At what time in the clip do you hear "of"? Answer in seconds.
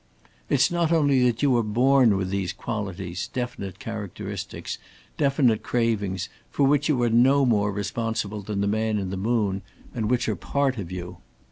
10.79-10.91